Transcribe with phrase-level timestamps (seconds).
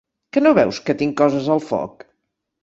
[0.37, 2.05] Que no veus que tinc coses al foc?